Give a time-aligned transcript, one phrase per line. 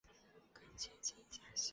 [0.51, 1.69] 更接近家乡